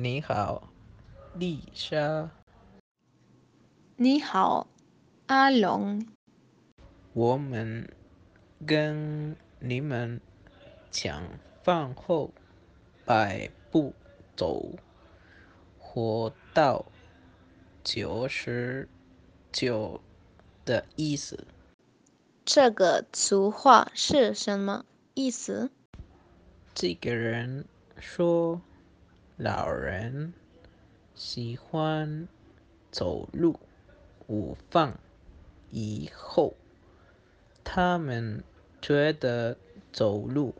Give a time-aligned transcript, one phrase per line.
[0.00, 0.72] 你好，
[1.34, 2.30] 丽莎。
[3.96, 4.68] 你好，
[5.26, 6.06] 阿龙。
[7.14, 7.92] 我们
[8.64, 10.20] 跟你们
[10.92, 11.20] 讲
[11.64, 12.30] 饭后
[13.04, 13.92] 百步
[14.36, 14.70] 走，
[15.80, 16.86] 活到
[17.82, 18.88] 九十
[19.50, 20.00] 九
[20.64, 21.44] 的意思。
[22.44, 24.84] 这个俗话是什么
[25.14, 25.72] 意思？
[26.72, 27.64] 这个人
[27.98, 28.60] 说，
[29.38, 30.34] 老人
[31.14, 32.26] 喜欢
[32.90, 33.60] 走路。
[34.26, 34.98] 午饭
[35.70, 36.54] 以后，
[37.64, 38.44] 他们
[38.82, 39.56] 觉得
[39.90, 40.54] 走路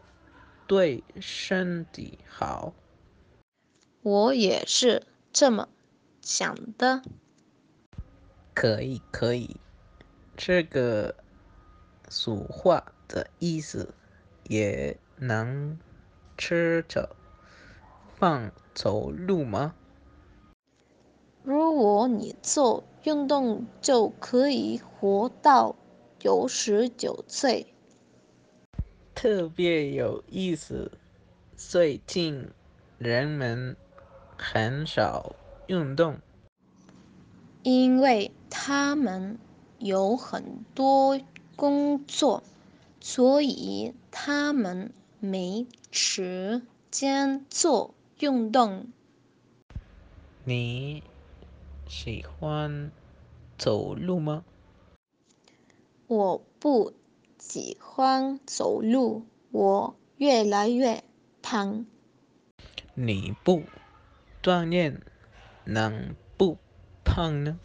[0.67, 2.73] 对身体好。
[4.01, 5.03] 我也是
[5.33, 5.69] 这么
[6.23, 7.03] 想的。
[8.55, 9.57] 可以，可以。
[10.35, 11.15] 这个
[12.09, 13.93] 俗话的意思
[14.45, 15.79] 也能
[16.39, 17.15] 吃着
[18.19, 19.77] 饭走路吗？
[21.45, 25.77] 如果你做运动，就可以活到
[26.19, 27.73] 九十九岁。
[29.15, 30.91] 特别有意思。
[31.57, 32.51] 最近
[32.99, 33.77] 人们
[34.37, 35.37] 很少
[35.69, 36.19] 运动，
[37.63, 39.39] 因为他们
[39.79, 41.21] 有很多
[41.57, 42.43] 工作，
[43.01, 48.89] 所以他们没时间做运动。
[50.45, 51.03] 你。
[51.91, 52.93] 喜欢
[53.57, 54.45] 走路吗？
[56.07, 56.93] 我不
[57.39, 61.03] 喜欢走路，我越来越
[61.41, 61.87] 胖。
[62.93, 63.63] 你不
[64.43, 65.01] 锻炼
[65.65, 66.59] 能不
[67.05, 67.59] 胖呢？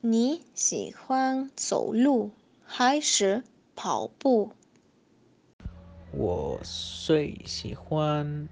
[0.00, 2.30] 你喜欢走路
[2.62, 3.42] 还是
[3.74, 4.52] 跑步？
[6.12, 8.48] 我最喜欢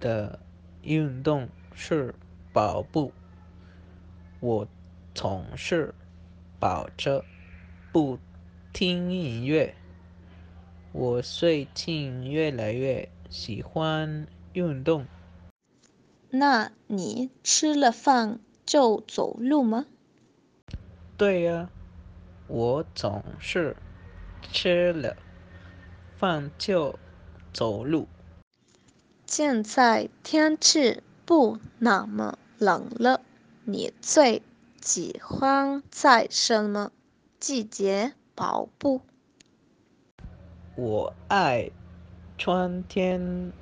[0.00, 0.38] 的
[0.82, 2.14] 运动是
[2.52, 3.12] 跑步。
[4.40, 4.66] 我
[5.14, 5.94] 总是
[6.60, 7.24] 跑着
[7.92, 8.18] 不
[8.72, 9.74] 听音乐。
[10.92, 15.06] 我最近越来越喜欢运动。
[16.30, 19.86] 那你吃了饭就走路吗？
[21.16, 21.70] 对呀，
[22.46, 23.76] 我总是
[24.52, 25.16] 吃了
[26.16, 26.98] 饭就
[27.52, 28.06] 走路。
[29.30, 33.20] 现在天气不那么冷了。
[33.64, 34.42] 你最
[34.80, 36.92] 喜欢在什么
[37.38, 39.02] 季节跑步？
[40.76, 41.70] 我爱
[42.38, 43.52] 春天，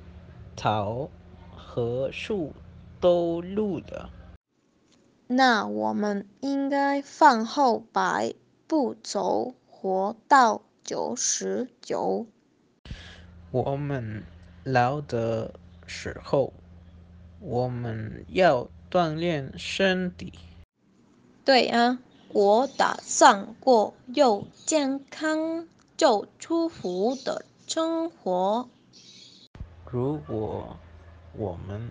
[0.55, 1.09] 草
[1.53, 2.53] 和树
[3.01, 4.09] 都绿的。
[5.27, 8.33] 那我们应该饭后百
[8.67, 12.25] 步走，活到九十九。
[13.51, 14.23] 我们
[14.71, 15.53] 老的
[15.85, 16.53] 时候，
[17.39, 18.69] 我们要。
[18.89, 20.31] 锻炼身体。
[21.43, 25.67] 对啊，我打算过又健康
[25.99, 28.69] 又舒服的生活。
[29.91, 30.77] 如果
[31.33, 31.89] 我们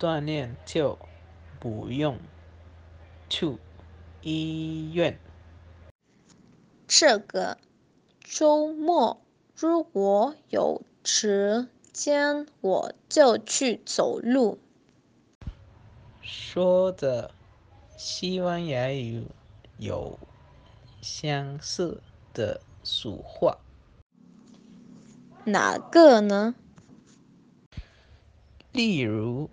[0.00, 0.98] 锻炼，就
[1.60, 2.18] 不用
[3.28, 3.58] 去
[4.22, 5.18] 医院。
[6.88, 7.58] 这个
[8.20, 9.20] 周末
[9.54, 14.58] 如果有时间，我就去走路。
[16.20, 17.30] 说的
[17.96, 19.24] 西班牙语
[19.78, 20.18] 有
[21.00, 22.02] 相似
[22.34, 23.56] 的俗话，
[25.46, 26.54] 哪个呢？
[28.72, 29.48] 例如，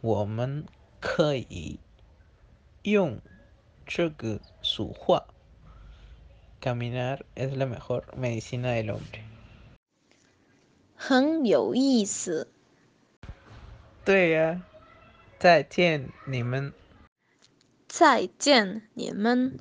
[0.00, 0.64] 我们
[1.00, 1.78] 可以
[2.82, 3.20] 用
[3.86, 5.26] 这个俗话
[6.62, 9.20] ：“Caminar es la mejor medicina del hombre。”
[11.07, 12.47] 很有意思。
[14.05, 14.61] 对呀。
[15.39, 16.71] 再见，你们。
[17.89, 19.59] 再见，你们。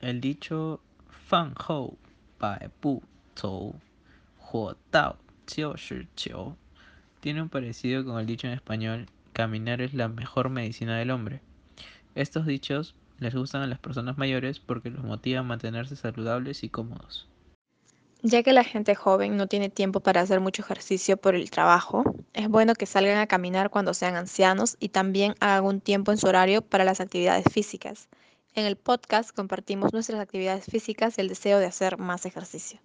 [0.00, 0.78] El dicho
[1.08, 1.96] 饭后
[2.38, 3.02] 百步
[3.34, 3.74] 走，
[4.38, 6.54] 活到九十九
[7.20, 11.40] tiene un parecido con el dicho en español caminar es la mejor medicina del hombre.
[12.14, 16.68] Estos dichos les gustan a las personas mayores porque los motivan a mantenerse saludables y
[16.68, 17.26] cómodos.
[18.21, 22.03] Ya que la gente joven no tiene tiempo para hacer mucho ejercicio por el trabajo,
[22.33, 26.17] es bueno que salgan a caminar cuando sean ancianos y también hagan un tiempo en
[26.17, 28.09] su horario para las actividades físicas.
[28.55, 32.81] En el podcast compartimos nuestras actividades físicas y el deseo de hacer más ejercicio.